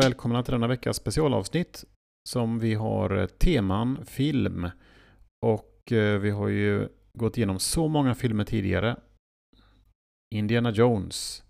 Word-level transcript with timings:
välkomna 0.00 0.42
till 0.42 0.52
denna 0.52 0.66
veckas 0.66 0.96
specialavsnitt 0.96 1.84
som 2.28 2.58
vi 2.58 2.74
har 2.74 3.16
eh, 3.16 3.26
teman 3.26 4.06
film. 4.06 4.70
Och 5.46 5.92
eh, 5.92 6.18
vi 6.18 6.30
har 6.30 6.48
ju 6.48 6.88
gått 7.12 7.36
igenom 7.36 7.58
så 7.58 7.88
många 7.88 8.14
filmer 8.14 8.44
tidigare. 8.44 8.96
Indiana 10.34 10.70
Jones. 10.70 11.44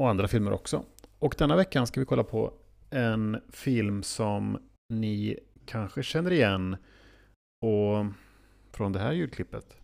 Och 0.00 0.08
andra 0.08 0.28
filmer 0.28 0.52
också. 0.52 0.84
Och 1.18 1.34
denna 1.38 1.56
veckan 1.56 1.86
ska 1.86 2.00
vi 2.00 2.06
kolla 2.06 2.24
på 2.24 2.52
en 2.90 3.40
film 3.48 4.02
som 4.02 4.58
ni 4.92 5.38
kanske 5.66 6.02
känner 6.02 6.30
igen. 6.30 6.76
Och 7.66 8.06
från 8.70 8.92
det 8.92 8.98
här 8.98 9.12
ljudklippet. 9.12 9.76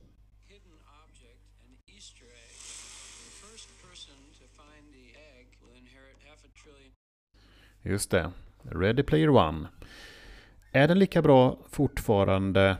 Just 7.82 8.10
det. 8.10 8.32
Ready 8.62 9.02
Player 9.02 9.28
One. 9.28 9.68
Är 10.72 10.88
den 10.88 10.98
lika 10.98 11.22
bra 11.22 11.58
fortfarande 11.70 12.76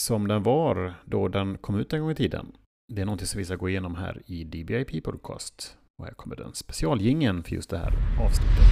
som 0.00 0.28
den 0.28 0.42
var 0.42 0.94
då 1.04 1.28
den 1.28 1.58
kom 1.58 1.80
ut 1.80 1.92
en 1.92 2.00
gång 2.00 2.10
i 2.10 2.14
tiden? 2.14 2.52
Det 2.94 3.00
är 3.00 3.06
någonting 3.06 3.26
som 3.26 3.38
vi 3.38 3.44
ska 3.44 3.56
gå 3.56 3.68
igenom 3.68 3.94
här 3.94 4.22
i 4.26 4.44
DBIP 4.44 5.04
Podcast. 5.04 5.76
Och 5.98 6.04
här 6.04 6.14
kommer 6.14 6.36
den 6.36 6.54
specialgingen 6.54 7.42
för 7.42 7.54
just 7.54 7.70
det 7.70 7.78
här 7.78 7.92
avsnittet. 8.24 8.64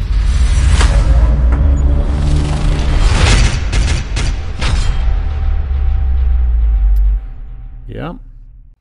Ja, 7.88 8.18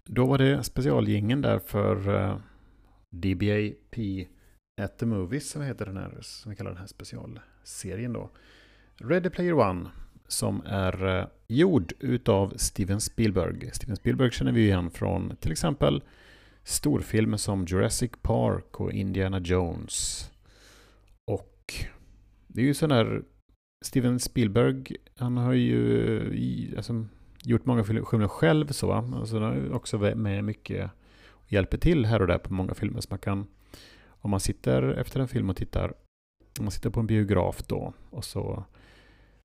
då 0.06 0.25
var 0.25 0.38
det 0.38 0.64
specialgingen 0.64 1.42
där 1.42 1.59
för 1.59 2.16
eh, 2.16 2.38
DBAP 3.12 4.28
at 4.81 4.98
the 4.98 5.06
Movies 5.06 5.50
som 5.50 5.62
heter 5.62 5.86
den 5.86 5.98
här, 5.98 6.18
som 6.22 6.50
vi 6.50 6.56
kallar 6.56 6.72
den 6.72 6.80
här 6.80 6.88
specialserien 6.88 8.14
då. 8.14 8.30
Ready 8.98 9.30
Player 9.30 9.54
One 9.54 9.90
som 10.28 10.62
är 10.66 11.20
eh, 11.20 11.28
gjord 11.48 11.94
utav 12.00 12.54
Steven 12.56 13.02
Spielberg. 13.02 13.70
Steven 13.73 13.96
Spielberg 13.96 14.31
känner 14.31 14.52
vi 14.52 14.66
igen 14.66 14.92
från 14.92 15.36
till 15.36 15.52
exempel 15.52 16.03
storfilmer 16.64 17.38
som 17.38 17.66
Jurassic 17.66 18.12
Park 18.22 18.80
och 18.80 18.92
Indiana 18.92 19.40
Jones. 19.40 20.30
Och 21.26 21.73
det 22.48 22.62
är 22.62 22.66
ju 22.66 22.73
sån 22.73 22.92
här... 22.92 23.23
Steven 23.86 24.20
Spielberg, 24.20 24.96
han 25.18 25.38
har 25.38 25.53
ju 25.53 26.73
alltså, 26.78 27.06
gjort 27.44 27.66
många 27.66 27.84
filmer 27.84 28.28
själv 28.28 28.68
så. 28.68 28.92
Alltså, 28.92 29.40
han 29.40 29.44
har 29.44 29.73
också 29.73 29.98
med 29.98 30.44
mycket 30.44 30.92
och 31.28 31.53
hjälper 31.53 31.78
till 31.78 32.06
här 32.06 32.22
och 32.22 32.28
där 32.28 32.38
på 32.38 32.53
många 32.53 32.73
filmer. 32.73 33.02
Så 33.02 33.08
man 33.09 33.20
kan, 33.20 33.48
om 34.26 34.31
man 34.31 34.40
sitter 34.40 34.84
efter 34.84 35.20
en 35.20 35.28
film 35.28 35.50
och 35.50 35.58
tittar, 35.58 35.94
om 36.59 36.66
man 36.66 36.72
sitter 36.72 36.90
på 36.90 37.00
en 37.00 37.08
biograf 37.08 37.64
då 37.68 37.94
och 38.09 38.26
så 38.26 38.64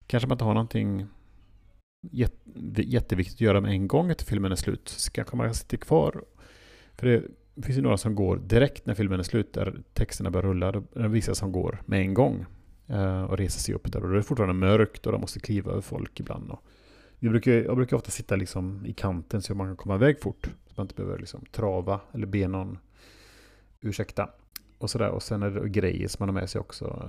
kanske 0.07 0.29
man 0.29 0.35
inte 0.35 0.45
har 0.45 0.55
någonting 0.55 1.07
jätteviktigt 2.77 3.37
att 3.37 3.41
göra 3.41 3.61
med 3.61 3.71
en 3.71 3.89
gång 3.89 4.11
efter 4.11 4.27
filmen 4.27 4.53
är 4.53 4.57
slut. 4.57 4.89
Så 4.89 5.13
kanske 5.13 5.37
man 5.37 5.55
sitter 5.55 5.77
kvar. 5.77 6.25
För 6.95 7.07
det 7.07 7.23
finns 7.63 7.79
ju 7.79 7.83
några 7.83 7.97
som 7.97 8.15
går 8.15 8.37
direkt 8.37 8.87
när 8.87 8.95
filmen 8.95 9.19
är 9.19 9.25
slut, 9.25 9.53
där 9.53 9.83
texterna 9.93 10.31
börjar 10.31 10.49
rulla. 10.49 10.73
Det 10.73 10.83
är 10.95 11.09
vissa 11.09 11.35
som 11.35 11.53
går 11.53 11.83
med 11.87 12.01
en 12.01 12.15
gång 12.15 12.47
eh, 12.87 13.23
och 13.23 13.39
reser 13.39 13.61
sig 13.61 13.75
upp 13.75 13.93
där. 13.93 14.03
Och 14.03 14.09
då 14.09 14.15
är 14.15 14.17
det 14.17 14.23
fortfarande 14.23 14.55
mörkt 14.55 15.07
och 15.07 15.13
de 15.13 15.21
måste 15.21 15.41
kliva 15.41 15.71
över 15.71 15.83
folk 15.83 16.21
ibland. 16.21 16.51
Och 16.51 16.65
brukar, 17.19 17.53
jag 17.53 17.77
brukar 17.77 17.97
ofta 17.97 18.11
sitta 18.11 18.37
liksom 18.37 18.87
i 18.87 18.93
kanten 18.93 19.43
så 19.43 19.55
man 19.55 19.67
kan 19.67 19.77
komma 19.77 19.95
iväg 19.95 20.21
fort. 20.21 20.51
Så 20.67 20.73
man 20.77 20.85
inte 20.85 20.95
behöver 20.95 21.19
liksom 21.19 21.45
trava 21.53 22.01
eller 22.13 22.27
be 22.27 22.49
någon 22.49 22.79
ursäkta. 23.81 24.31
Och 24.81 24.91
sådär. 24.91 25.11
Och 25.11 25.23
sen 25.23 25.43
är 25.43 25.51
det 25.51 25.69
grejer 25.69 26.09
som 26.09 26.27
man 26.27 26.35
har 26.35 26.41
med 26.41 26.51
sig 26.51 26.61
också. 26.61 27.09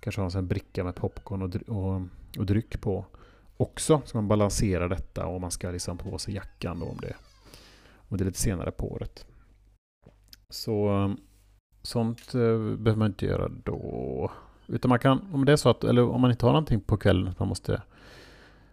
Kanske 0.00 0.20
har 0.20 0.36
en 0.36 0.46
bricka 0.46 0.84
med 0.84 0.94
popcorn 0.94 1.42
och, 1.42 1.76
och, 1.76 2.02
och 2.38 2.46
dryck 2.46 2.80
på 2.80 3.04
också. 3.56 4.02
Så 4.04 4.16
man 4.16 4.28
balanserar 4.28 4.88
detta 4.88 5.26
och 5.26 5.40
man 5.40 5.50
ska 5.50 5.70
liksom 5.70 5.98
på 5.98 6.18
sig 6.18 6.34
jackan 6.34 6.80
då 6.80 6.86
om 6.86 6.96
det, 7.00 7.14
om 8.08 8.16
det 8.16 8.22
är 8.22 8.26
lite 8.26 8.40
senare 8.40 8.70
på 8.70 8.92
året. 8.92 9.26
Så 10.48 11.04
eh, 11.04 11.10
sånt 11.82 12.34
eh, 12.34 12.58
behöver 12.76 12.96
man 12.96 13.10
inte 13.10 13.26
göra 13.26 13.48
då. 13.48 14.30
Utan 14.66 14.88
man 14.88 14.98
kan, 14.98 15.28
om 15.32 15.44
det 15.44 15.52
är 15.52 15.56
så 15.56 15.68
att, 15.68 15.84
eller 15.84 16.08
om 16.08 16.20
man 16.20 16.30
inte 16.30 16.46
har 16.46 16.52
någonting 16.52 16.80
på 16.80 16.96
kvällen 16.96 17.34
man 17.38 17.48
måste 17.48 17.82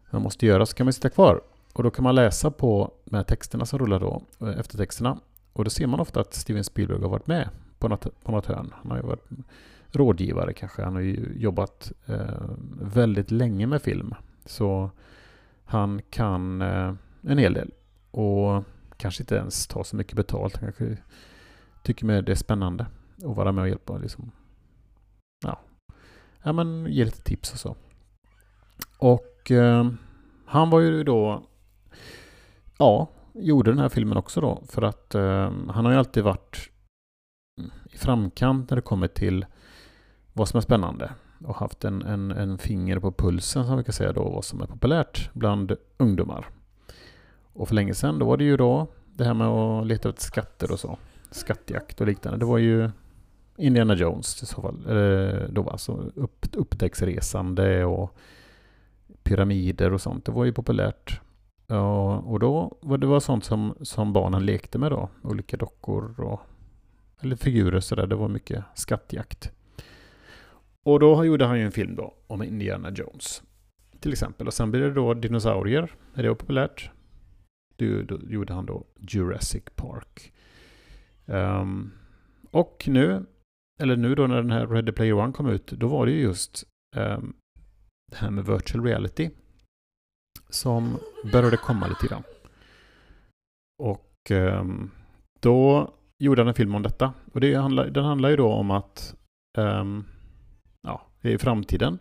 man 0.10 0.22
måste 0.22 0.46
göra 0.46 0.66
så 0.66 0.76
kan 0.76 0.86
man 0.86 0.94
sitta 0.94 1.10
kvar. 1.10 1.42
Och 1.74 1.84
då 1.84 1.92
kan 1.92 2.04
man 2.04 2.16
läsa 2.16 2.52
på 2.52 2.92
de 3.06 3.16
här 3.16 3.24
texterna 3.24 3.66
som 3.66 3.80
rullar 3.80 4.00
då, 4.00 4.22
eh, 4.42 4.60
eftertexterna. 4.60 5.20
Och 5.54 5.64
då 5.64 5.70
ser 5.70 5.88
man 5.88 6.00
ofta 6.00 6.20
att 6.20 6.34
Steven 6.34 6.64
Spielberg 6.64 7.02
har 7.02 7.10
varit 7.10 7.28
med 7.28 7.50
på 7.80 7.88
något, 7.88 8.24
på 8.24 8.32
något 8.32 8.46
hörn. 8.46 8.74
Han 8.74 8.92
har 8.92 8.98
ju 8.98 9.04
varit 9.04 9.30
rådgivare 9.92 10.54
kanske. 10.54 10.84
Han 10.84 10.94
har 10.94 11.02
ju 11.02 11.34
jobbat 11.36 11.92
eh, 12.06 12.50
väldigt 12.82 13.32
länge 13.32 13.68
med 13.68 13.82
film. 13.82 14.14
Så 14.46 14.92
han 15.66 16.02
kan 16.10 16.62
eh, 16.62 16.94
en 17.22 17.38
hel 17.38 17.54
del. 17.54 17.72
Och 18.12 18.64
kanske 18.98 19.24
inte 19.24 19.36
ens 19.36 19.68
ta 19.68 19.84
så 19.84 19.96
mycket 19.96 20.16
betalt. 20.16 20.58
Han 20.58 20.72
kanske 20.72 20.98
tycker 21.84 22.06
med 22.06 22.24
det 22.24 22.32
är 22.32 22.36
spännande 22.36 22.86
att 23.18 23.36
vara 23.36 23.52
med 23.52 23.62
och 23.62 23.70
hjälpa. 23.70 23.98
Liksom. 23.98 24.32
Ja. 25.46 25.60
ja, 26.44 26.54
men 26.54 26.86
ge 26.90 27.06
lite 27.06 27.22
tips 27.22 27.54
och 27.54 27.60
så. 27.60 27.76
Och 28.98 29.52
eh, 29.52 29.90
han 30.46 30.70
var 30.70 30.80
ju 30.80 31.04
då, 31.04 31.44
ja, 32.78 33.10
gjorde 33.34 33.72
den 33.72 33.80
här 33.80 33.90
filmen 33.90 34.18
också 34.18 34.42
då. 34.42 34.64
För 34.68 34.82
att 34.82 35.16
eh, 35.16 35.52
han 35.70 35.86
har 35.86 35.92
ju 35.92 35.98
alltid 35.98 36.24
varit 36.24 36.70
i 37.96 37.98
framkant 37.98 38.70
när 38.70 38.76
det 38.76 38.82
kommer 38.82 39.08
till 39.08 39.46
vad 40.34 40.48
som 40.48 40.58
är 40.58 40.62
spännande. 40.62 41.12
Och 41.46 41.56
haft 41.56 41.84
en, 41.84 42.02
en, 42.02 42.32
en 42.32 42.58
finger 42.58 43.00
på 43.00 43.12
pulsen 43.12 43.66
som 43.66 43.78
vi 43.78 43.84
kan 43.84 43.94
säga 43.94 44.14
då, 44.14 44.30
vad 44.30 44.46
som 44.46 44.62
är 44.62 44.66
populärt 44.66 45.30
bland 45.34 45.76
ungdomar. 45.98 46.50
Och 47.54 47.68
för 47.68 47.76
länge 47.76 47.94
sedan, 47.94 48.20
då 48.20 48.26
var 48.26 48.38
det 48.38 48.44
ju 48.44 48.58
då 48.58 48.88
det 49.14 49.24
här 49.24 49.34
med 49.34 49.48
att 49.48 49.88
leta 49.88 50.10
efter 50.10 50.22
skatter 50.22 50.72
och 50.72 50.80
så. 50.80 50.98
Skattjakt 51.32 52.02
och 52.02 52.08
liknande. 52.08 52.40
Det 52.40 52.46
var 52.46 52.58
ju 52.58 52.92
Indiana 53.58 53.94
Jones 53.96 54.44
i 54.44 54.46
så 54.46 54.62
fall. 54.62 54.84
Då 55.50 55.70
alltså 55.70 56.12
upp, 56.16 56.46
upptäcktsresande 56.54 57.86
och 57.86 58.18
pyramider 59.24 59.94
och 59.94 60.02
sånt. 60.02 60.26
Det 60.26 60.32
var 60.32 60.46
ju 60.46 60.54
populärt. 60.54 61.22
Och 62.24 62.40
då 62.40 62.78
var 62.82 62.98
det 62.98 63.08
var 63.08 63.20
sånt 63.20 63.46
som, 63.46 63.76
som 63.82 64.14
barnen 64.14 64.46
lekte 64.46 64.78
med 64.78 64.92
då. 64.92 65.10
Olika 65.22 65.58
dockor 65.58 66.20
och 66.20 66.42
eller 67.22 67.36
figurer 67.36 67.80
sådär. 67.80 68.08
Det 68.08 68.16
var 68.16 68.28
mycket 68.28 68.64
skattjakt. 68.76 69.52
Och 70.84 71.00
då 71.00 71.26
gjorde 71.26 71.46
han 71.46 71.60
ju 71.60 71.66
en 71.66 71.72
film 71.72 71.96
då 71.96 72.14
om 72.28 72.44
Indiana 72.44 72.92
Jones. 72.92 73.44
Till 74.00 74.12
exempel. 74.12 74.48
Och 74.48 74.54
sen 74.54 74.72
blir 74.72 74.82
det 74.82 74.94
då 74.94 75.14
dinosaurier. 75.14 75.92
Är 76.14 76.24
det 76.24 76.36
populärt. 76.36 76.90
Då, 77.76 78.02
då 78.02 78.20
gjorde 78.28 78.54
han 78.54 78.66
då 78.66 78.86
Jurassic 79.00 79.64
Park. 79.76 80.34
Um, 81.26 81.92
och 82.52 82.84
nu, 82.88 83.26
eller 83.80 83.96
nu 83.96 84.16
då 84.16 84.28
när 84.28 84.36
den 84.36 84.52
här 84.52 84.68
Ready 84.68 84.92
Player 84.92 85.14
One 85.14 85.34
kom 85.34 85.50
ut, 85.50 85.68
då 85.68 85.88
var 85.88 86.06
det 86.06 86.12
ju 86.12 86.22
just 86.22 86.64
um, 86.96 87.36
det 88.12 88.18
här 88.18 88.32
med 88.32 88.46
virtual 88.46 88.84
reality 88.86 89.30
som 90.50 90.98
började 91.32 91.58
komma 91.58 91.88
lite 91.88 92.08
grann. 92.08 92.24
Och 93.84 94.32
um, 94.32 94.92
då 95.40 95.94
gjorde 96.18 96.42
han 96.42 96.48
en 96.48 96.54
film 96.54 96.76
om 96.76 96.84
detta. 96.84 97.14
Och 97.34 97.42
det 97.42 97.56
handlar, 97.56 97.90
den 97.90 98.06
handlar 98.06 98.30
ju 98.30 98.36
då 98.36 98.52
om 98.52 98.72
att 98.72 99.16
um, 99.58 100.06
ja, 100.82 101.02
det 101.22 101.34
är 101.34 101.38
framtiden. 101.38 102.00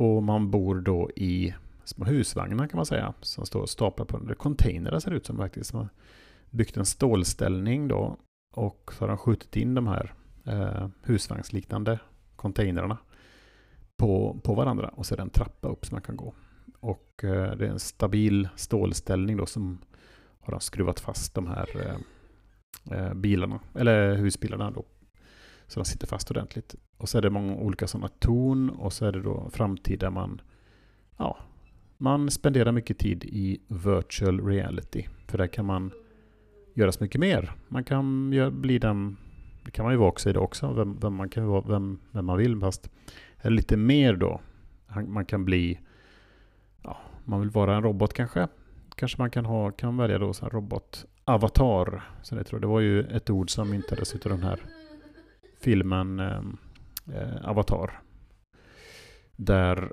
Och 0.00 0.22
man 0.22 0.50
bor 0.50 0.80
då 0.80 1.10
i 1.16 1.54
små 1.84 2.04
husvagnar 2.04 2.66
kan 2.66 2.76
man 2.76 2.86
säga. 2.86 3.14
Som 3.20 3.46
står 3.46 3.66
staplade 3.66 4.10
på 4.10 4.16
under 4.16 4.34
containrar 4.34 4.98
ser 4.98 5.10
det 5.10 5.16
ut 5.16 5.26
som 5.26 5.36
faktiskt. 5.36 5.72
Man 5.72 5.82
har 5.82 5.90
byggt 6.50 6.76
en 6.76 6.86
stålställning 6.86 7.88
då. 7.88 8.16
Och 8.54 8.92
så 8.94 9.02
har 9.02 9.08
de 9.08 9.18
skjutit 9.18 9.56
in 9.56 9.74
de 9.74 9.86
här 9.86 10.14
eh, 10.46 10.88
husvagnsliknande 11.02 11.98
containrarna 12.36 12.98
på, 13.98 14.40
på 14.44 14.54
varandra 14.54 14.88
och 14.88 15.06
så 15.06 15.14
är 15.14 15.16
det 15.16 15.22
en 15.22 15.30
trappa 15.30 15.68
upp 15.68 15.86
som 15.86 15.94
man 15.94 16.02
kan 16.02 16.16
gå. 16.16 16.34
Och 16.80 17.24
eh, 17.24 17.56
det 17.56 17.66
är 17.66 17.70
en 17.70 17.78
stabil 17.78 18.48
stålställning 18.56 19.36
då 19.36 19.46
som 19.46 19.78
har 20.40 20.58
skruvat 20.58 21.00
fast 21.00 21.34
de 21.34 21.46
här 21.46 21.86
eh, 21.86 21.96
Eh, 22.90 23.14
bilarna, 23.14 23.60
eller 23.74 24.16
husbilarna 24.16 24.70
då. 24.70 24.84
Så 25.66 25.80
de 25.80 25.84
sitter 25.84 26.06
fast 26.06 26.30
ordentligt. 26.30 26.74
Och 26.96 27.08
så 27.08 27.18
är 27.18 27.22
det 27.22 27.30
många 27.30 27.54
olika 27.54 27.86
sådana 27.86 28.08
torn 28.08 28.70
och 28.70 28.92
så 28.92 29.06
är 29.06 29.12
det 29.12 29.22
då 29.22 29.50
framtid 29.52 29.98
där 29.98 30.10
man, 30.10 30.40
ja, 31.16 31.38
man 31.98 32.30
spenderar 32.30 32.72
mycket 32.72 32.98
tid 32.98 33.24
i 33.24 33.60
virtual 33.68 34.46
reality. 34.46 35.06
För 35.26 35.38
där 35.38 35.46
kan 35.46 35.64
man 35.64 35.90
göra 36.74 36.92
så 36.92 37.04
mycket 37.04 37.20
mer. 37.20 37.52
Man 37.68 37.84
kan 37.84 38.30
bli 38.52 38.78
den, 38.78 39.16
det 39.64 39.70
kan 39.70 39.84
man 39.84 39.94
ju 39.94 39.98
vara 39.98 40.08
också 40.08 40.30
i 40.30 40.32
det 40.32 40.38
också, 40.38 40.72
vem, 40.72 40.98
vem 41.00 41.14
man 41.14 41.28
kan 41.28 41.46
vara, 41.46 41.64
vem, 41.68 42.00
vem 42.10 42.26
man 42.26 42.38
vill. 42.38 42.60
Fast 42.60 42.90
eller 43.38 43.56
lite 43.56 43.76
mer 43.76 44.16
då. 44.16 44.40
Man 45.06 45.24
kan 45.24 45.44
bli, 45.44 45.80
ja, 46.82 46.96
man 47.24 47.40
vill 47.40 47.50
vara 47.50 47.76
en 47.76 47.82
robot 47.82 48.14
kanske. 48.14 48.48
Kanske 48.94 49.18
man 49.18 49.30
kan, 49.30 49.44
ha, 49.44 49.70
kan 49.70 49.96
välja 49.96 50.18
då 50.18 50.32
så 50.32 50.48
Avatar, 51.24 52.02
Så 52.22 52.34
det, 52.34 52.44
tror 52.44 52.56
jag. 52.56 52.62
det 52.62 52.72
var 52.72 52.80
ju 52.80 53.00
ett 53.00 53.30
ord 53.30 53.50
som 53.50 53.70
myntades 53.70 54.14
utav 54.14 54.32
den 54.32 54.42
här 54.42 54.60
filmen 55.60 56.20
ehm, 56.20 56.56
eh, 57.14 57.48
Avatar. 57.48 58.02
Där 59.36 59.92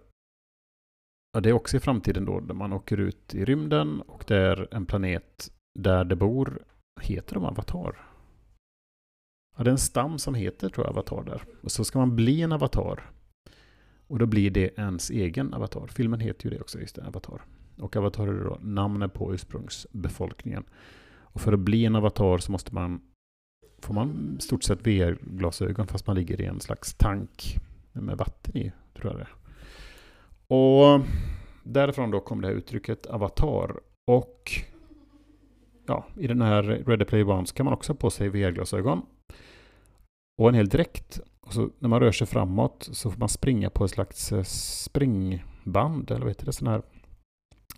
ja, 1.33 1.39
det 1.39 1.49
är 1.49 1.53
också 1.53 1.77
i 1.77 1.79
framtiden 1.79 2.25
då, 2.25 2.39
där 2.39 2.53
man 2.53 2.73
åker 2.73 2.97
ut 2.97 3.35
i 3.35 3.45
rymden 3.45 4.01
och 4.01 4.23
det 4.27 4.37
är 4.37 4.67
en 4.71 4.85
planet 4.85 5.51
där 5.79 6.03
det 6.05 6.15
bor, 6.15 6.63
heter 7.01 7.33
de 7.35 7.45
Avatar? 7.45 8.05
Ja, 9.57 9.63
det 9.63 9.69
är 9.69 9.71
en 9.71 9.77
stam 9.77 10.19
som 10.19 10.35
heter, 10.35 10.69
tror 10.69 10.85
jag, 10.85 10.91
Avatar 10.91 11.23
där. 11.23 11.43
Och 11.63 11.71
så 11.71 11.85
ska 11.85 11.99
man 11.99 12.15
bli 12.15 12.41
en 12.41 12.51
Avatar. 12.51 13.11
Och 14.07 14.19
då 14.19 14.25
blir 14.25 14.51
det 14.51 14.79
ens 14.79 15.09
egen 15.09 15.53
Avatar. 15.53 15.87
Filmen 15.87 16.19
heter 16.19 16.45
ju 16.45 16.49
det 16.55 16.61
också, 16.61 16.79
just 16.79 16.95
det, 16.95 17.07
Avatar. 17.07 17.41
Och 17.77 17.95
Avatar 17.95 18.27
är 18.27 18.43
då 18.43 18.57
namnet 18.61 19.13
på 19.13 19.33
ursprungsbefolkningen. 19.33 20.63
Och 21.33 21.41
för 21.41 21.53
att 21.53 21.59
bli 21.59 21.85
en 21.85 21.95
Avatar 21.95 22.37
så 22.37 22.51
måste 22.51 22.75
man 22.75 23.01
får 23.81 23.93
man 23.93 24.35
i 24.39 24.41
stort 24.41 24.63
sett 24.63 24.87
VR-glasögon 24.87 25.87
fast 25.87 26.07
man 26.07 26.15
ligger 26.15 26.41
i 26.41 26.45
en 26.45 26.59
slags 26.59 26.93
tank 26.93 27.57
med 27.91 28.17
vatten 28.17 28.57
i, 28.57 28.71
tror 28.93 29.11
jag 29.11 29.19
det 29.19 29.27
Och 30.55 31.01
därifrån 31.63 32.11
då 32.11 32.19
kom 32.19 32.41
det 32.41 32.47
här 32.47 32.55
uttrycket 32.55 33.05
avatar. 33.05 33.79
Och 34.07 34.51
ja, 35.87 36.05
i 36.17 36.27
den 36.27 36.41
här 36.41 36.63
Ready 36.63 37.05
Player 37.05 37.29
One 37.29 37.47
så 37.47 37.55
kan 37.55 37.65
man 37.65 37.73
också 37.73 37.93
ha 37.93 37.97
på 37.97 38.09
sig 38.09 38.29
VR-glasögon. 38.29 39.01
Och 40.37 40.49
en 40.49 40.55
hel 40.55 40.69
dräkt. 40.69 41.19
Och 41.41 41.53
så 41.53 41.69
när 41.79 41.89
man 41.89 41.99
rör 41.99 42.11
sig 42.11 42.27
framåt 42.27 42.89
så 42.91 43.11
får 43.11 43.19
man 43.19 43.29
springa 43.29 43.69
på 43.69 43.85
ett 43.85 43.91
slags 43.91 44.31
eh, 44.31 44.43
springband, 44.43 46.11
eller 46.11 46.21
vad 46.21 46.29
heter 46.29 46.45
det, 46.45 46.53
sån 46.53 46.67
här 46.67 46.81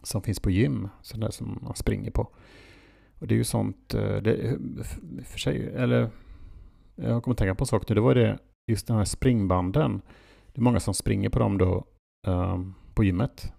som 0.04 0.22
finns 0.22 0.40
på 0.40 0.50
gym, 0.50 0.88
sån 1.02 1.20
där 1.20 1.32
som 1.32 1.60
man 1.62 1.76
springer 1.76 2.12
på. 2.12 2.30
Och 3.22 3.28
det 3.28 3.34
är 3.34 3.38
ju 3.38 3.44
sånt, 3.44 3.94
eh, 3.94 4.16
det, 4.16 4.58
för 5.26 5.40
sig, 5.40 5.74
eller 5.76 6.10
jag 6.96 7.24
kommer 7.24 7.34
att 7.34 7.38
tänka 7.38 7.56
på 7.56 7.64
en 7.64 7.68
sak 7.68 7.90
nu, 7.90 7.96
det 7.96 8.02
var 8.02 8.16
det, 8.16 8.40
just 8.72 8.88
de 8.88 8.98
här 8.98 9.06
springbanden. 9.06 10.02
Det 10.54 10.60
är 10.60 10.64
många 10.64 10.80
som 10.80 10.94
springer 10.94 11.30
på 11.30 11.40
dem 11.40 11.58
då 11.58 11.86
um, 12.28 12.76
på 12.94 13.04
gymmet. 13.04 13.54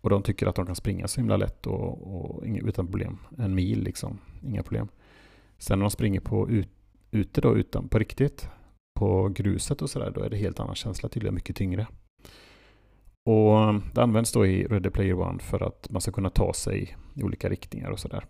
Och 0.00 0.10
de 0.10 0.22
tycker 0.22 0.46
att 0.46 0.54
de 0.54 0.66
kan 0.66 0.74
springa 0.74 1.08
så 1.08 1.20
himla 1.20 1.36
lätt 1.36 1.66
och, 1.66 2.14
och 2.14 2.42
utan 2.44 2.86
problem. 2.86 3.18
En 3.38 3.54
mil 3.54 3.82
liksom, 3.82 4.18
inga 4.42 4.62
problem. 4.62 4.88
Sen 5.58 5.78
när 5.78 5.84
de 5.84 5.90
springer 5.90 6.20
på 6.20 6.50
ut, 6.50 6.68
ute 7.10 7.40
då, 7.40 7.56
utan, 7.56 7.88
på 7.88 7.98
riktigt, 7.98 8.48
på 8.98 9.28
gruset 9.28 9.82
och 9.82 9.90
sådär, 9.90 10.10
då 10.14 10.20
är 10.20 10.30
det 10.30 10.36
helt 10.36 10.60
annan 10.60 10.74
känsla 10.74 11.08
tydligen, 11.08 11.34
mycket 11.34 11.56
tyngre. 11.56 11.86
Och 13.26 13.60
ehm, 13.60 13.82
det 13.94 14.02
används 14.02 14.32
då 14.32 14.46
i 14.46 14.66
Ready 14.66 14.90
Player 14.90 15.20
One 15.20 15.38
för 15.38 15.62
att 15.62 15.90
man 15.90 16.00
ska 16.00 16.12
kunna 16.12 16.30
ta 16.30 16.52
sig 16.52 16.96
i 17.14 17.22
olika 17.22 17.48
riktningar 17.48 17.90
och 17.90 17.98
sådär. 17.98 18.24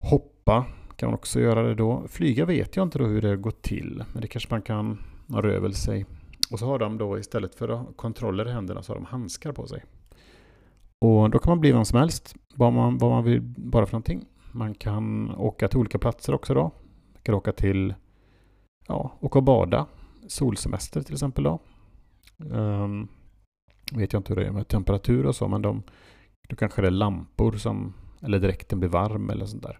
Hoppa 0.00 0.66
kan 0.96 1.06
man 1.06 1.14
också 1.14 1.40
göra 1.40 1.62
det 1.62 1.74
då. 1.74 2.04
Flyga 2.08 2.44
vet 2.44 2.76
jag 2.76 2.86
inte 2.86 2.98
då 2.98 3.04
hur 3.04 3.22
det 3.22 3.36
går 3.36 3.50
till, 3.50 4.04
men 4.12 4.22
det 4.22 4.28
kanske 4.28 4.54
man 4.54 4.62
kan 4.62 4.98
ha 5.28 5.42
över 5.42 5.70
sig. 5.70 6.06
Och 6.50 6.58
så 6.58 6.66
har 6.66 6.78
de 6.78 6.98
då 6.98 7.18
istället 7.18 7.54
för 7.54 7.84
kontroller 7.96 8.48
i 8.48 8.52
händerna 8.52 8.82
så 8.82 8.92
har 8.92 8.96
de 8.96 9.04
handskar 9.04 9.52
på 9.52 9.66
sig. 9.66 9.84
Och 10.98 11.30
då 11.30 11.38
kan 11.38 11.50
man 11.50 11.60
bli 11.60 11.72
vem 11.72 11.84
som 11.84 11.98
helst, 11.98 12.34
vad 12.54 12.72
man, 12.72 12.98
vad 12.98 13.10
man 13.10 13.24
vill 13.24 13.40
bara 13.42 13.86
för 13.86 13.92
någonting. 13.92 14.24
Man 14.52 14.74
kan 14.74 15.34
åka 15.34 15.68
till 15.68 15.78
olika 15.78 15.98
platser 15.98 16.34
också 16.34 16.54
då. 16.54 16.62
Man 17.12 17.22
kan 17.22 17.34
åka 17.34 17.52
till, 17.52 17.94
ja, 18.88 19.18
åka 19.20 19.38
och 19.38 19.44
bada. 19.44 19.86
Solsemester 20.28 21.02
till 21.02 21.14
exempel 21.14 21.44
då. 21.44 21.58
Um, 22.36 23.08
vet 23.92 24.12
jag 24.12 24.20
inte 24.20 24.34
hur 24.34 24.40
det 24.40 24.46
är 24.46 24.52
med 24.52 24.68
temperatur 24.68 25.26
och 25.26 25.36
så, 25.36 25.48
men 25.48 25.62
de, 25.62 25.82
då 26.48 26.56
kanske 26.56 26.82
det 26.82 26.88
är 26.88 26.90
lampor 26.90 27.52
som, 27.52 27.94
eller 28.22 28.38
dräkten 28.38 28.80
blir 28.80 28.88
varm 28.88 29.30
eller 29.30 29.46
sånt 29.46 29.62
där. 29.62 29.78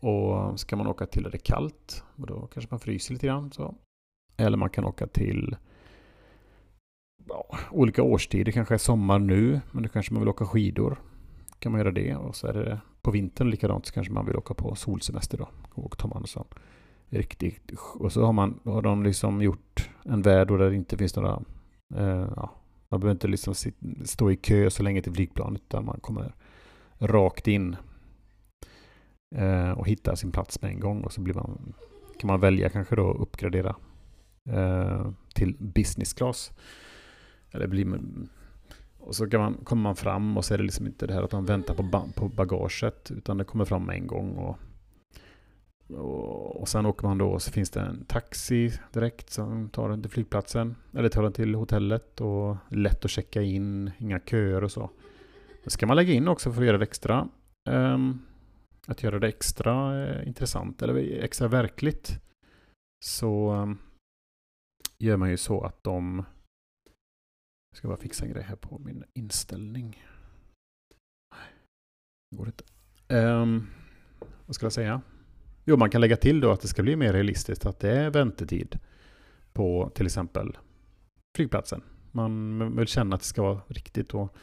Och 0.00 0.60
ska 0.60 0.76
man 0.76 0.86
åka 0.86 1.06
till 1.06 1.22
där 1.22 1.30
det 1.30 1.36
är 1.36 1.38
kallt, 1.38 2.04
och 2.16 2.26
då 2.26 2.46
kanske 2.46 2.68
man 2.70 2.80
fryser 2.80 3.12
lite 3.12 3.26
grann. 3.26 3.52
Så. 3.52 3.74
Eller 4.36 4.56
man 4.56 4.70
kan 4.70 4.84
åka 4.84 5.06
till 5.06 5.56
ja, 7.28 7.58
olika 7.70 8.02
årstider, 8.02 8.52
kanske 8.52 8.74
är 8.74 8.78
sommar 8.78 9.18
nu, 9.18 9.60
men 9.72 9.82
då 9.82 9.88
kanske 9.88 10.12
man 10.14 10.20
vill 10.20 10.28
åka 10.28 10.46
skidor. 10.46 10.98
kan 11.58 11.72
man 11.72 11.80
göra 11.80 11.90
det. 11.90 12.16
Och 12.16 12.36
så 12.36 12.46
är 12.46 12.52
det 12.52 12.80
på 13.02 13.10
vintern 13.10 13.50
likadant, 13.50 13.86
så 13.86 13.92
kanske 13.92 14.12
man 14.12 14.26
vill 14.26 14.36
åka 14.36 14.54
på 14.54 14.74
solsemester 14.74 15.38
då. 15.38 15.48
Och 15.74 15.98
tar 15.98 16.08
man 16.08 16.26
sån 16.26 16.46
riktigt. 17.08 17.72
Och 17.94 18.12
så 18.12 18.24
har, 18.24 18.32
man, 18.32 18.60
har 18.64 18.82
de 18.82 19.02
liksom 19.02 19.42
gjort 19.42 19.90
en 20.04 20.22
värld 20.22 20.48
där 20.48 20.58
det 20.58 20.76
inte 20.76 20.96
finns 20.96 21.16
några 21.16 21.42
eh, 21.94 22.28
ja, 22.36 22.50
man 22.88 23.00
behöver 23.00 23.14
inte 23.14 23.28
liksom 23.28 23.54
stå 24.04 24.30
i 24.30 24.36
kö 24.36 24.70
så 24.70 24.82
länge 24.82 25.02
till 25.02 25.12
flygplanet 25.12 25.62
utan 25.62 25.84
man 25.84 26.00
kommer 26.00 26.34
rakt 26.98 27.48
in 27.48 27.76
eh, 29.36 29.70
och 29.70 29.88
hittar 29.88 30.14
sin 30.14 30.32
plats 30.32 30.62
med 30.62 30.70
en 30.70 30.80
gång 30.80 31.04
och 31.04 31.12
så 31.12 31.20
blir 31.20 31.34
man, 31.34 31.74
kan 32.18 32.28
man 32.28 32.40
välja 32.40 32.68
kanske 32.68 32.96
då 32.96 33.12
uppgradera 33.12 33.76
eh, 34.50 35.10
till 35.34 35.56
business 35.58 36.12
class. 36.12 36.52
Eller 37.50 37.66
blir 37.66 38.00
och 38.98 39.14
så 39.14 39.30
kan 39.30 39.40
man, 39.40 39.54
kommer 39.54 39.82
man 39.82 39.96
fram 39.96 40.36
och 40.36 40.44
så 40.44 40.54
är 40.54 40.58
det 40.58 40.64
liksom 40.64 40.86
inte 40.86 41.06
det 41.06 41.14
här 41.14 41.22
att 41.22 41.32
man 41.32 41.44
väntar 41.44 41.74
på, 41.74 42.08
på 42.14 42.28
bagaget 42.28 43.10
utan 43.10 43.38
det 43.38 43.44
kommer 43.44 43.64
fram 43.64 43.84
med 43.84 43.96
en 43.96 44.06
gång. 44.06 44.36
Och, 44.36 44.58
och, 45.88 46.60
och 46.60 46.68
sen 46.68 46.86
åker 46.86 47.06
man 47.06 47.18
då 47.18 47.28
och 47.28 47.42
så 47.42 47.52
finns 47.52 47.70
det 47.70 47.80
en 47.80 48.04
taxi 48.04 48.72
direkt 48.92 49.30
som 49.30 49.68
tar 49.68 49.88
den 49.88 50.02
till 50.02 50.10
flygplatsen. 50.10 50.76
Eller 50.94 51.08
tar 51.08 51.22
den 51.22 51.32
till 51.32 51.54
hotellet 51.54 52.20
och 52.20 52.56
lätt 52.68 53.04
att 53.04 53.10
checka 53.10 53.42
in, 53.42 53.90
inga 53.98 54.20
köer 54.20 54.64
och 54.64 54.72
så. 54.72 54.90
Det 55.64 55.70
ska 55.70 55.86
man 55.86 55.96
lägga 55.96 56.12
in 56.12 56.28
också 56.28 56.52
för 56.52 56.60
att 56.60 56.66
göra 56.66 56.78
det 56.78 56.84
extra. 56.84 57.28
Um, 57.70 58.22
att 58.88 59.02
göra 59.02 59.18
det 59.18 59.28
extra 59.28 60.04
eh, 60.06 60.28
intressant 60.28 60.82
eller 60.82 61.22
extra 61.24 61.48
verkligt. 61.48 62.20
Så 63.04 63.50
ehm, 63.50 63.78
gör 64.98 65.16
man 65.16 65.30
ju 65.30 65.36
så 65.36 65.60
att 65.64 65.82
de... 65.82 66.24
Jag 67.70 67.78
ska 67.78 67.88
bara 67.88 67.96
fixa 67.96 68.24
en 68.24 68.32
grej 68.32 68.42
här 68.42 68.56
på 68.56 68.78
min 68.78 69.04
inställning. 69.14 70.04
Nej, 71.34 71.48
Det 72.30 72.36
går 72.36 72.46
inte. 72.46 72.64
Um, 73.08 73.66
vad 74.46 74.54
ska 74.54 74.66
jag 74.66 74.72
säga? 74.72 75.02
Jo, 75.64 75.76
man 75.76 75.90
kan 75.90 76.00
lägga 76.00 76.16
till 76.16 76.40
då 76.40 76.50
att 76.50 76.60
det 76.60 76.68
ska 76.68 76.82
bli 76.82 76.96
mer 76.96 77.12
realistiskt 77.12 77.66
att 77.66 77.80
det 77.80 77.90
är 77.90 78.10
väntetid 78.10 78.78
på 79.52 79.90
till 79.94 80.06
exempel 80.06 80.58
flygplatsen. 81.36 81.82
Man 82.12 82.76
vill 82.76 82.86
känna 82.86 83.14
att 83.14 83.20
det 83.20 83.26
ska 83.26 83.42
vara 83.42 83.60
riktigt 83.68 84.14
och, 84.14 84.36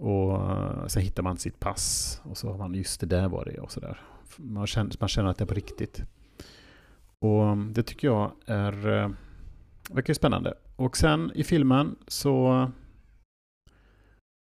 och 0.00 0.32
eh, 0.32 0.86
sen 0.86 1.02
hittar 1.02 1.22
man 1.22 1.36
sitt 1.36 1.60
pass 1.60 2.20
och 2.24 2.36
så 2.36 2.50
har 2.50 2.58
man 2.58 2.74
just 2.74 3.00
det 3.00 3.06
där 3.06 3.28
var 3.28 3.44
det 3.44 3.60
och 3.60 3.72
sådär. 3.72 4.00
Man 4.36 4.66
känner, 4.66 4.92
man 5.00 5.08
känner 5.08 5.30
att 5.30 5.38
det 5.38 5.44
är 5.44 5.46
på 5.46 5.54
riktigt. 5.54 6.02
Och 7.20 7.44
mm, 7.44 7.72
det 7.72 7.82
tycker 7.82 8.08
jag 8.08 8.32
är 8.46 8.88
eh, 8.88 9.10
verkar 9.90 10.14
spännande. 10.14 10.54
Och 10.76 10.96
sen 10.96 11.32
i 11.34 11.44
filmen 11.44 11.96
så 12.06 12.66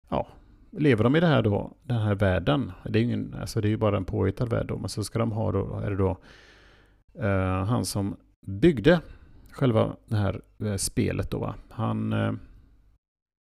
ja, 0.09 0.27
lever 0.71 1.03
de 1.03 1.15
i 1.15 1.19
det 1.19 1.27
här 1.27 1.41
då, 1.41 1.71
den 1.83 1.99
här 1.99 2.15
världen. 2.15 2.71
Det 2.83 2.99
är 2.99 3.03
ju, 3.03 3.07
ingen, 3.07 3.35
alltså 3.41 3.61
det 3.61 3.67
är 3.67 3.69
ju 3.69 3.77
bara 3.77 3.97
en 3.97 4.05
påhittad 4.05 4.45
värld 4.45 4.67
då, 4.67 4.77
men 4.77 4.89
så 4.89 5.03
ska 5.03 5.19
de 5.19 5.31
ha 5.31 5.51
då, 5.51 5.79
är 5.79 5.89
det 5.89 5.95
då 5.95 6.17
uh, 7.19 7.63
han 7.63 7.85
som 7.85 8.15
byggde 8.47 9.01
själva 9.51 9.95
det 10.05 10.15
här 10.15 10.41
uh, 10.61 10.75
spelet 10.75 11.31
då 11.31 11.39
va. 11.39 11.55
Han, 11.69 12.13
uh, 12.13 12.33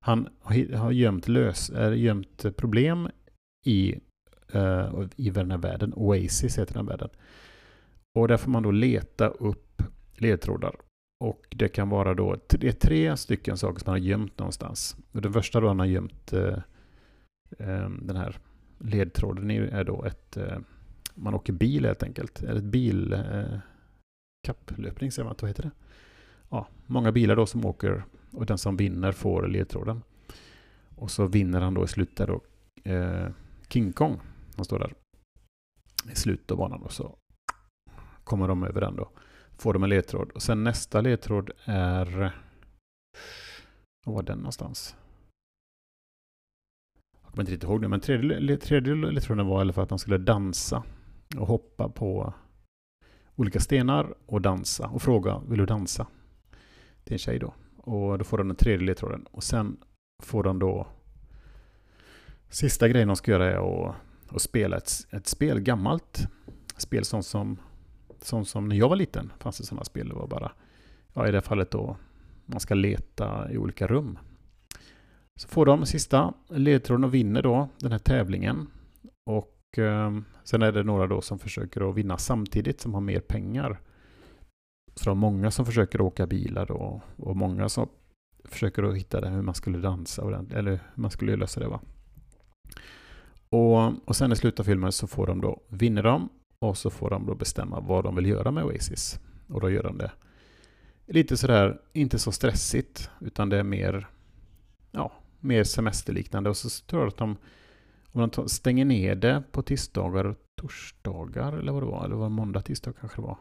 han 0.07 0.27
har 0.73 0.91
gömt, 0.91 1.27
lös, 1.27 1.69
är 1.69 1.91
gömt 1.91 2.57
problem 2.57 3.09
i, 3.65 3.95
eh, 4.53 5.01
i 5.15 5.29
den 5.29 5.51
här 5.51 5.57
världen. 5.57 5.93
Oasis 5.95 6.57
heter 6.59 6.73
den 6.73 6.85
världen. 6.85 7.09
Och 8.19 8.27
där 8.27 8.37
får 8.37 8.51
man 8.51 8.63
då 8.63 8.71
leta 8.71 9.27
upp 9.27 9.83
ledtrådar. 10.15 10.75
Och 11.23 11.45
det 11.49 11.67
kan 11.67 11.89
vara 11.89 12.13
då 12.13 12.37
det 12.49 12.67
är 12.67 12.71
tre 12.71 13.17
stycken 13.17 13.57
saker 13.57 13.79
som 13.79 13.91
han 13.91 14.01
har 14.01 14.07
gömt 14.07 14.39
någonstans. 14.39 14.97
Och 15.11 15.21
den 15.21 15.33
första 15.33 15.59
då 15.59 15.67
han 15.67 15.79
har 15.79 15.85
gömt 15.85 16.33
Ehm, 17.59 18.07
den 18.07 18.15
här 18.15 18.37
ledtråden 18.79 19.51
är 19.51 19.83
då 19.83 20.03
ett, 20.03 20.37
uh, 20.37 20.57
man 21.13 21.33
åker 21.33 21.53
bil 21.53 21.85
helt 21.85 22.03
enkelt, 22.03 22.43
eller 22.43 22.55
ett 22.55 22.63
bil 22.63 23.23
kapplöpning 24.47 25.11
säger 25.11 25.25
man, 25.25 25.35
vad 25.41 25.49
heter 25.49 25.63
det? 25.63 25.71
Ja, 26.49 26.67
många 26.85 27.11
bilar 27.11 27.35
då 27.35 27.45
som 27.45 27.65
åker 27.65 28.03
och 28.31 28.45
den 28.45 28.57
som 28.57 28.77
vinner 28.77 29.11
får 29.11 29.47
ledtråden. 29.47 30.01
Och 30.95 31.11
så 31.11 31.25
vinner 31.25 31.61
han 31.61 31.73
då 31.73 31.83
i 31.83 31.87
slutet 31.87 32.27
då 32.27 32.41
eh, 32.91 33.29
King 33.69 33.93
Kong. 33.93 34.19
Han 34.55 34.65
står 34.65 34.79
där 34.79 34.93
i 36.11 36.15
slutet 36.15 36.51
av 36.51 36.57
banan 36.57 36.81
och 36.81 36.91
så 36.91 37.15
kommer 38.23 38.47
de 38.47 38.63
över 38.63 38.81
den 38.81 38.95
då. 38.95 39.09
Får 39.57 39.73
de 39.73 39.83
en 39.83 39.89
ledtråd. 39.89 40.31
Och 40.31 40.41
sen 40.41 40.63
nästa 40.63 41.01
ledtråd 41.01 41.51
är... 41.65 42.31
Var 44.05 44.13
var 44.13 44.23
den 44.23 44.37
någonstans? 44.37 44.95
Jag 47.23 47.31
kommer 47.31 47.41
inte 47.41 47.51
riktigt 47.51 47.69
ihåg 47.69 47.81
nu 47.81 47.87
men 47.87 47.99
tredje, 47.99 48.57
tredje 48.57 48.95
ledtråden 48.95 49.47
var 49.47 49.57
i 49.57 49.61
alla 49.61 49.73
fall 49.73 49.83
att 49.83 49.89
de 49.89 49.99
skulle 49.99 50.17
dansa 50.17 50.83
och 51.37 51.47
hoppa 51.47 51.89
på 51.89 52.33
olika 53.35 53.59
stenar 53.59 54.13
och 54.25 54.41
dansa 54.41 54.87
och 54.87 55.01
fråga 55.01 55.41
vill 55.47 55.59
du 55.59 55.65
dansa? 55.65 56.07
Det 57.07 57.11
är 57.11 57.13
en 57.13 57.19
tjej 57.19 57.39
då. 57.39 57.53
Och 57.77 58.17
då 58.17 58.23
får 58.23 58.37
de 58.37 58.47
den 58.47 58.57
tredje 58.57 58.85
ledtråden. 58.85 59.25
Och 59.31 59.43
sen 59.43 59.77
får 60.23 60.43
de 60.43 60.59
då 60.59 60.87
Sista 62.49 62.87
grejen 62.87 63.07
de 63.07 63.15
ska 63.15 63.31
göra 63.31 63.51
är 63.51 63.87
att, 63.89 63.95
att 64.29 64.41
spela 64.41 64.77
ett, 64.77 64.91
ett 65.11 65.27
spel, 65.27 65.59
gammalt 65.59 66.27
spel 66.77 67.05
sånt 67.05 67.25
som 67.25 67.57
Sånt 68.21 68.47
som 68.47 68.67
när 68.67 68.75
jag 68.75 68.89
var 68.89 68.95
liten 68.95 69.31
fanns 69.39 69.57
det 69.57 69.65
sådana 69.65 69.83
spel. 69.83 70.09
Det 70.09 70.15
var 70.15 70.27
bara, 70.27 70.51
ja 71.13 71.27
i 71.27 71.31
det 71.31 71.37
här 71.37 71.41
fallet 71.41 71.71
då, 71.71 71.97
man 72.45 72.59
ska 72.59 72.73
leta 72.73 73.51
i 73.51 73.57
olika 73.57 73.87
rum. 73.87 74.19
Så 75.39 75.47
får 75.47 75.65
de 75.65 75.85
sista 75.85 76.33
ledtråden 76.49 77.03
och 77.03 77.13
vinner 77.13 77.41
då 77.41 77.69
den 77.79 77.91
här 77.91 77.99
tävlingen. 77.99 78.67
Och 79.25 79.77
eh, 79.77 80.19
sen 80.43 80.61
är 80.61 80.71
det 80.71 80.83
några 80.83 81.07
då 81.07 81.21
som 81.21 81.39
försöker 81.39 81.89
att 81.89 81.95
vinna 81.95 82.17
samtidigt 82.17 82.81
som 82.81 82.93
har 82.93 83.01
mer 83.01 83.19
pengar. 83.19 83.79
Så 84.97 85.03
det 85.03 85.09
var 85.09 85.15
många 85.15 85.51
som 85.51 85.65
försöker 85.65 86.01
åka 86.01 86.27
bilar 86.27 86.71
och, 86.71 87.01
och 87.17 87.37
många 87.37 87.69
som 87.69 87.89
försöker 88.43 88.83
att 88.83 88.95
hitta 88.95 89.21
det, 89.21 89.29
hur 89.29 89.41
man 89.41 89.55
skulle 89.55 89.77
dansa 89.77 90.21
eller 90.53 90.71
hur 90.71 90.79
man 90.95 91.11
skulle 91.11 91.35
lösa 91.35 91.59
det. 91.59 91.67
Va? 91.67 91.81
Och, 93.49 94.07
och 94.07 94.15
sen 94.15 94.31
i 94.31 94.35
slutet 94.35 94.59
av 94.59 94.63
filmen 94.63 94.91
så 94.91 95.07
får 95.07 95.27
de 95.27 95.41
då, 95.41 95.61
vinner 95.67 96.03
de 96.03 96.29
och 96.59 96.77
så 96.77 96.89
får 96.89 97.09
de 97.09 97.25
då 97.25 97.35
bestämma 97.35 97.79
vad 97.79 98.03
de 98.03 98.15
vill 98.15 98.25
göra 98.25 98.51
med 98.51 98.63
Oasis. 98.63 99.19
Och 99.47 99.61
då 99.61 99.69
gör 99.69 99.83
de 99.83 99.97
det 99.97 100.11
lite 101.07 101.37
sådär, 101.37 101.81
inte 101.93 102.19
så 102.19 102.31
stressigt, 102.31 103.09
utan 103.19 103.49
det 103.49 103.57
är 103.57 103.63
mer, 103.63 104.07
ja, 104.91 105.11
mer 105.39 105.63
semesterliknande. 105.63 106.49
Och 106.49 106.57
så 106.57 106.85
tror 106.85 107.01
jag 107.01 107.07
att 107.07 107.17
de, 107.17 107.37
om 108.11 108.29
de 108.29 108.49
stänger 108.49 108.85
ner 108.85 109.15
det 109.15 109.43
på 109.51 109.61
tisdagar 109.61 110.25
och 110.25 110.37
torsdagar, 110.61 111.53
eller 111.53 111.71
vad 111.71 111.83
det 111.83 111.87
var, 111.87 112.05
eller 112.05 112.15
var 112.15 112.23
det 112.23 112.29
måndag, 112.29 112.61
tisdag 112.61 112.93
kanske 112.99 113.21
det 113.21 113.25
var. 113.27 113.37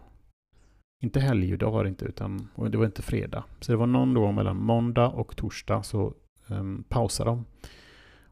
Inte 1.02 1.20
helgdag 1.20 1.70
var 1.70 1.84
det 1.84 1.88
inte, 1.88 2.04
utan 2.04 2.48
det 2.70 2.78
var 2.78 2.84
inte 2.84 3.02
fredag. 3.02 3.44
Så 3.60 3.72
det 3.72 3.76
var 3.76 3.86
någon 3.86 4.14
dag 4.14 4.34
mellan 4.34 4.56
måndag 4.56 5.08
och 5.08 5.36
torsdag 5.36 5.82
så 5.82 6.14
um, 6.46 6.84
pausade 6.88 7.30
de. 7.30 7.44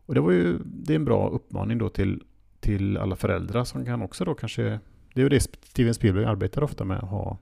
Och 0.06 0.14
det 0.14 0.20
var 0.20 0.32
ju, 0.32 0.58
det 0.64 0.92
är 0.92 0.96
en 0.96 1.04
bra 1.04 1.28
uppmaning 1.28 1.78
då 1.78 1.88
till, 1.88 2.22
till 2.60 2.96
alla 2.96 3.16
föräldrar 3.16 3.64
som 3.64 3.84
kan 3.84 4.02
också 4.02 4.24
då 4.24 4.34
kanske, 4.34 4.62
det 5.14 5.20
är 5.20 5.22
ju 5.22 5.28
det 5.28 5.40
Steven 5.40 5.94
Spielberg 5.94 6.24
arbetar 6.24 6.62
ofta 6.62 6.84
med, 6.84 6.96
att 6.96 7.10
ha 7.10 7.38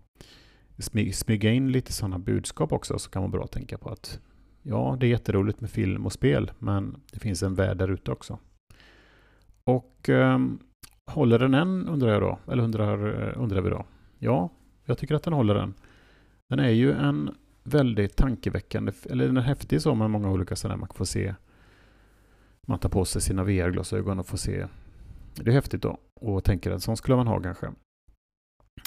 smyga 1.12 1.52
in 1.52 1.72
lite 1.72 1.92
sådana 1.92 2.18
budskap 2.18 2.72
också, 2.72 2.98
så 2.98 3.10
kan 3.10 3.22
man 3.22 3.30
bra 3.30 3.46
tänka 3.46 3.78
på 3.78 3.88
att 3.88 4.20
ja, 4.62 4.96
det 5.00 5.06
är 5.06 5.10
jätteroligt 5.10 5.60
med 5.60 5.70
film 5.70 6.06
och 6.06 6.12
spel, 6.12 6.52
men 6.58 7.00
det 7.12 7.20
finns 7.20 7.42
en 7.42 7.54
värld 7.54 7.76
där 7.76 7.90
ute 7.90 8.10
också. 8.10 8.38
Och 9.64 10.08
um, 10.08 10.58
håller 11.10 11.38
den 11.38 11.54
än, 11.54 11.88
undrar 11.88 12.12
jag 12.12 12.22
då, 12.22 12.38
eller 12.52 12.62
undrar, 12.62 13.38
undrar 13.38 13.60
vi 13.60 13.70
då? 13.70 13.84
Ja, 14.18 14.50
jag 14.84 14.98
tycker 14.98 15.14
att 15.14 15.22
den 15.22 15.32
håller 15.32 15.54
den. 15.54 15.74
Den 16.48 16.58
är 16.58 16.70
ju 16.70 16.92
en 16.92 17.34
väldigt 17.62 18.16
tankeväckande, 18.16 18.92
eller 19.10 19.26
den 19.26 19.36
är 19.36 19.40
häftig 19.40 19.82
så 19.82 19.94
med 19.94 20.10
många 20.10 20.30
olika 20.30 20.56
sådana 20.56 20.76
man 20.76 20.88
får 20.94 21.04
se. 21.04 21.34
Man 22.66 22.78
tar 22.78 22.88
på 22.88 23.04
sig 23.04 23.22
sina 23.22 23.44
VR-glasögon 23.44 24.18
och 24.18 24.26
får 24.26 24.36
se. 24.36 24.66
Det 25.34 25.50
är 25.50 25.54
häftigt 25.54 25.82
då 25.82 25.98
och 26.20 26.44
tänker 26.44 26.70
att 26.70 26.82
sån 26.82 26.96
skulle 26.96 27.16
man 27.16 27.26
ha 27.26 27.40
kanske. 27.40 27.70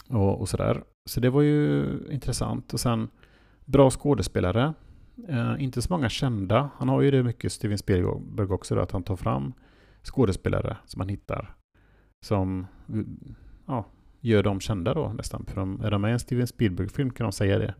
Och, 0.09 0.41
och 0.41 0.49
sådär. 0.49 0.83
Så 1.09 1.19
det 1.19 1.29
var 1.29 1.41
ju 1.41 1.85
intressant. 2.11 2.73
Och 2.73 2.79
sen 2.79 3.09
bra 3.65 3.89
skådespelare. 3.89 4.73
Eh, 5.27 5.55
inte 5.59 5.81
så 5.81 5.93
många 5.93 6.09
kända. 6.09 6.69
Han 6.77 6.89
har 6.89 7.01
ju 7.01 7.11
det 7.11 7.23
mycket, 7.23 7.51
Steven 7.51 7.77
Spielberg 7.77 8.47
också, 8.47 8.75
då, 8.75 8.81
att 8.81 8.91
han 8.91 9.03
tar 9.03 9.15
fram 9.15 9.53
skådespelare 10.03 10.77
som 10.85 11.01
han 11.01 11.09
hittar. 11.09 11.55
Som 12.25 12.67
ja, 13.65 13.85
gör 14.25 14.43
dem 14.43 14.59
kända 14.59 14.93
då 14.93 15.13
nästan. 15.13 15.45
För 15.45 15.55
de, 15.55 15.81
är 15.81 15.91
de 15.91 16.01
med 16.01 16.09
i 16.09 16.13
en 16.13 16.19
Steven 16.19 16.47
Spielberg-film 16.47 17.09
kan 17.09 17.25
de 17.25 17.31
säga 17.31 17.59
det. 17.59 17.73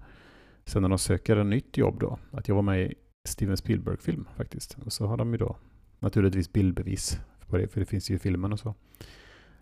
Sen 0.66 0.82
när 0.82 0.90
de 0.90 0.98
söker 0.98 1.38
ett 1.38 1.46
nytt 1.46 1.78
jobb 1.78 2.00
då, 2.00 2.20
att 2.32 2.48
jag 2.48 2.56
var 2.56 2.62
med 2.62 2.82
i 2.82 2.96
Steven 3.28 3.58
Spielberg-film 3.58 4.28
faktiskt. 4.38 4.78
Och 4.86 4.94
så 4.94 5.06
har 5.06 5.18
de 5.18 5.32
ju 5.32 5.38
då 5.38 5.58
naturligtvis 6.00 6.54
bildbevis 6.54 7.20
på 7.48 7.58
det, 7.58 7.68
för 7.68 7.80
det 7.80 7.86
finns 7.86 8.12
ju 8.12 8.16
i 8.16 8.20
filmen 8.20 8.54
och 8.54 8.60
så. 8.60 8.75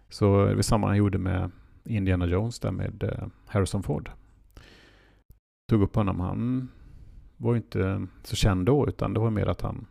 Så 0.10 0.46
det 0.46 0.56
var 0.56 0.62
samma 0.62 0.88
han 0.88 0.98
gjorde 0.98 1.18
med 1.18 1.52
Indiana 1.86 2.26
Jones 2.26 2.60
där 2.60 2.72
med 2.72 3.04
eh, 3.04 3.28
Harrison 3.46 3.84
Ford. 3.84 4.12
Tog 5.70 5.82
upp 5.82 5.96
honom. 5.96 6.20
Han 6.20 6.70
var 7.38 7.54
ju 7.54 7.58
inte 7.58 8.08
så 8.24 8.36
känd 8.36 8.66
då, 8.66 8.88
utan 8.88 9.14
det 9.14 9.20
var 9.20 9.30
mer 9.30 9.48
att 9.48 9.62
han 9.62 9.86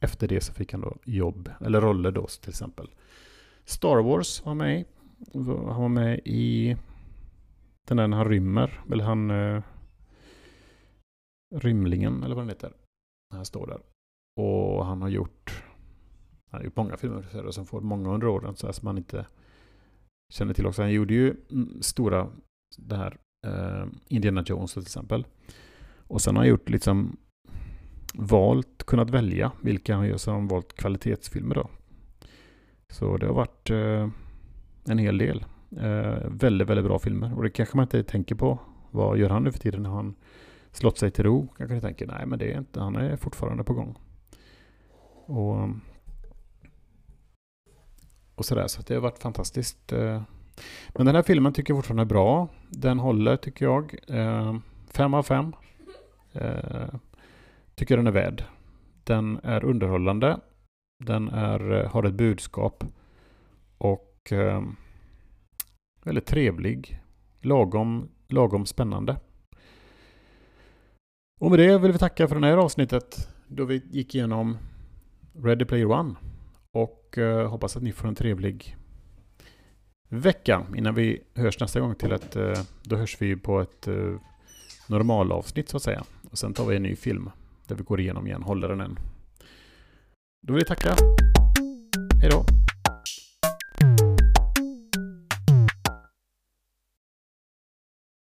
efter 0.00 0.28
det 0.28 0.40
så 0.40 0.52
fick 0.52 0.72
han 0.72 0.80
då 0.80 0.96
jobb, 1.04 1.50
eller 1.60 1.80
roller 1.80 2.10
då 2.10 2.26
till 2.26 2.50
exempel. 2.50 2.90
Star 3.64 4.02
Wars 4.02 4.44
var 4.44 4.54
med 4.54 4.80
i. 4.80 4.84
Han 5.34 5.82
var 5.82 5.88
med 5.88 6.20
i 6.24 6.76
den 7.88 7.96
där 7.96 8.08
när 8.08 8.16
han 8.16 8.28
rymmer, 8.28 8.80
eller 8.92 9.04
han 9.04 9.30
uh, 9.30 9.62
Rymlingen, 11.54 12.22
eller 12.22 12.34
vad 12.34 12.42
den 12.44 12.48
heter. 12.48 12.72
Han 13.34 13.44
står 13.44 13.66
där. 13.66 13.80
Och 14.40 14.86
han 14.86 15.02
har 15.02 15.08
gjort 15.08 15.62
han 16.50 16.60
har 16.60 16.64
gjort 16.64 16.76
många 16.76 16.96
filmer 16.96 17.50
som 17.50 17.66
får 17.66 17.80
många 17.80 18.14
under 18.14 18.26
åren 18.26 18.56
så 18.56 18.66
här, 18.66 18.72
som 18.72 18.86
man 18.86 18.98
inte 18.98 19.26
känner 20.32 20.54
till 20.54 20.66
också. 20.66 20.82
Han 20.82 20.92
gjorde 20.92 21.14
ju 21.14 21.36
mm, 21.50 21.82
stora, 21.82 22.30
det 22.76 22.96
här 22.96 23.16
uh, 23.46 23.86
Indiana 24.08 24.42
Jones 24.46 24.72
till 24.72 24.82
exempel. 24.82 25.26
Och 26.08 26.20
sen 26.20 26.36
har 26.36 26.42
han 26.42 26.48
gjort 26.48 26.68
liksom 26.68 27.16
valt, 28.14 28.82
kunnat 28.86 29.10
välja 29.10 29.52
vilka 29.62 29.94
han 29.94 30.06
gör, 30.08 30.16
så 30.16 30.30
har 30.30 30.38
han 30.38 30.48
valt 30.48 30.76
kvalitetsfilmer 30.76 31.54
då. 31.54 31.70
Så 32.92 33.16
det 33.16 33.26
har 33.26 33.34
varit 33.34 33.70
uh, 33.70 34.08
en 34.88 34.98
hel 34.98 35.18
del. 35.18 35.44
Eh, 35.80 36.28
väldigt, 36.30 36.68
väldigt 36.68 36.86
bra 36.86 36.98
filmer. 36.98 37.36
Och 37.36 37.42
det 37.42 37.50
kanske 37.50 37.76
man 37.76 37.84
inte 37.84 38.02
tänker 38.02 38.34
på. 38.34 38.58
Vad 38.90 39.18
gör 39.18 39.30
han 39.30 39.44
nu 39.44 39.52
för 39.52 39.58
tiden? 39.58 39.86
Har 39.86 39.96
han 39.96 40.14
slått 40.72 40.98
sig 40.98 41.10
till 41.10 41.24
ro? 41.24 41.48
Kanske 41.58 41.74
ni 41.74 41.80
tänker, 41.80 42.06
nej 42.06 42.26
men 42.26 42.38
det 42.38 42.52
är 42.52 42.58
inte, 42.58 42.80
han 42.80 42.96
är 42.96 43.16
fortfarande 43.16 43.64
på 43.64 43.74
gång. 43.74 43.98
Och 45.26 45.68
och 48.36 48.44
sådär. 48.44 48.66
Så 48.66 48.82
det 48.82 48.94
har 48.94 49.00
varit 49.00 49.18
fantastiskt. 49.18 49.92
Eh. 49.92 50.22
Men 50.88 51.06
den 51.06 51.14
här 51.14 51.22
filmen 51.22 51.52
tycker 51.52 51.72
jag 51.72 51.78
fortfarande 51.78 52.02
är 52.02 52.04
bra. 52.04 52.48
Den 52.68 52.98
håller 52.98 53.36
tycker 53.36 53.64
jag. 53.64 53.96
Eh, 54.08 54.56
fem 54.90 55.14
av 55.14 55.22
fem. 55.22 55.52
Tycker 56.32 57.00
tycker 57.74 57.96
den 57.96 58.06
är 58.06 58.10
värd. 58.10 58.44
Den 59.04 59.40
är 59.42 59.64
underhållande. 59.64 60.40
Den 61.04 61.28
är, 61.28 61.84
har 61.84 62.04
ett 62.04 62.14
budskap. 62.14 62.84
Och 63.78 64.05
Eh, 64.32 64.62
väldigt 66.04 66.26
trevlig. 66.26 67.02
Lagom, 67.40 68.08
lagom 68.28 68.66
spännande. 68.66 69.16
Och 71.40 71.50
med 71.50 71.58
det 71.58 71.78
vill 71.78 71.92
vi 71.92 71.98
tacka 71.98 72.28
för 72.28 72.40
det 72.40 72.46
här 72.46 72.56
avsnittet 72.56 73.28
då 73.48 73.64
vi 73.64 73.82
gick 73.90 74.14
igenom 74.14 74.58
Ready 75.34 75.64
Player 75.64 75.90
One. 75.90 76.14
Och 76.72 77.18
eh, 77.18 77.50
hoppas 77.50 77.76
att 77.76 77.82
ni 77.82 77.92
får 77.92 78.08
en 78.08 78.14
trevlig 78.14 78.76
vecka 80.08 80.66
innan 80.76 80.94
vi 80.94 81.22
hörs 81.34 81.60
nästa 81.60 81.80
gång 81.80 81.94
till 81.94 82.12
ett, 82.12 82.36
eh, 82.36 82.62
då 82.82 82.96
hörs 82.96 83.22
vi 83.22 83.36
på 83.36 83.60
ett 83.60 83.88
eh, 83.88 84.20
normalavsnitt 84.88 85.68
så 85.68 85.76
att 85.76 85.82
säga. 85.82 86.04
Och 86.30 86.38
sen 86.38 86.54
tar 86.54 86.66
vi 86.66 86.76
en 86.76 86.82
ny 86.82 86.96
film 86.96 87.30
där 87.66 87.76
vi 87.76 87.82
går 87.82 88.00
igenom 88.00 88.26
igen, 88.26 88.42
håller 88.42 88.68
den 88.68 88.80
än. 88.80 88.98
Då 90.46 90.52
vill 90.52 90.64
jag 90.66 90.78
tacka. 90.78 90.94
Hej 92.20 92.30
då! 92.30 92.65